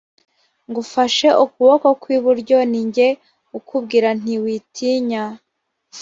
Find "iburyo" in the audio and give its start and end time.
2.17-2.57